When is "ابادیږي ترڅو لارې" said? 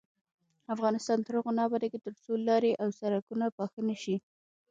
1.67-2.71